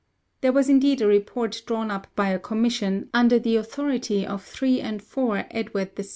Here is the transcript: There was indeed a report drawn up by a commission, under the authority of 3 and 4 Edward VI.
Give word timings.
There 0.41 0.51
was 0.51 0.67
indeed 0.67 0.99
a 0.99 1.05
report 1.05 1.61
drawn 1.67 1.91
up 1.91 2.07
by 2.15 2.29
a 2.29 2.39
commission, 2.39 3.11
under 3.13 3.37
the 3.37 3.55
authority 3.55 4.25
of 4.25 4.43
3 4.43 4.81
and 4.81 4.99
4 4.99 5.45
Edward 5.51 5.95
VI. 5.95 6.05